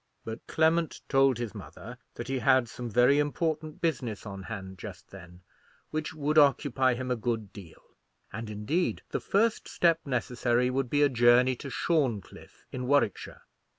But 0.25 0.39
Clement 0.47 0.99
told 1.09 1.37
his 1.37 1.53
mother 1.53 1.99
that 2.15 2.27
he 2.27 2.39
had 2.39 2.67
some 2.67 2.89
very 2.89 3.19
important 3.19 3.81
business 3.81 4.25
on 4.25 4.41
hand 4.41 4.79
just 4.79 5.11
then, 5.11 5.43
which 5.91 6.11
would 6.15 6.39
occupy 6.39 6.95
him 6.95 7.11
a 7.11 7.15
good 7.15 7.53
deal; 7.53 7.83
and 8.33 8.49
indeed 8.49 9.03
the 9.11 9.19
first 9.19 9.67
step 9.67 9.99
necessary 10.03 10.71
would 10.71 10.89
be 10.89 11.03
a 11.03 11.07
journey 11.09 11.55
to 11.57 11.69
Shorncliffe, 11.69 12.65
in 12.71 12.87
Warwickshire. 12.87 13.43